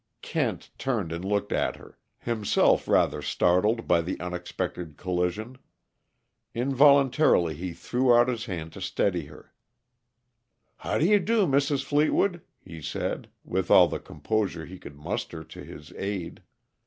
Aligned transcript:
Kent 0.23 0.71
turned 0.79 1.11
and 1.11 1.23
looked 1.23 1.51
at 1.51 1.75
her, 1.75 1.99
himself 2.17 2.87
rather 2.87 3.21
startled 3.21 3.87
by 3.87 4.01
the 4.01 4.19
unexpected 4.19 4.97
collision. 4.97 5.59
Involuntarily 6.55 7.53
he 7.53 7.71
threw 7.73 8.11
out 8.15 8.27
his 8.27 8.45
hand 8.45 8.73
to 8.73 8.81
steady 8.81 9.25
her. 9.27 9.53
"How 10.77 10.97
do 10.97 11.05
you 11.05 11.19
do, 11.19 11.45
Mrs. 11.45 11.83
Fleetwood?" 11.83 12.41
he 12.59 12.81
said, 12.81 13.29
with 13.45 13.69
all 13.69 13.87
the 13.87 13.99
composure 13.99 14.65
he 14.65 14.79
could 14.79 14.95
muster 14.95 15.43
to 15.43 15.63
his 15.63 15.93
aid. 15.95 16.41